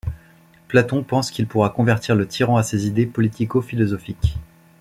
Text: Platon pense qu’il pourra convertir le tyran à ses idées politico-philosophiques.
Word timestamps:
Platon 0.67 1.03
pense 1.03 1.29
qu’il 1.29 1.45
pourra 1.45 1.69
convertir 1.69 2.15
le 2.15 2.27
tyran 2.27 2.57
à 2.57 2.63
ses 2.63 2.87
idées 2.87 3.05
politico-philosophiques. 3.05 4.39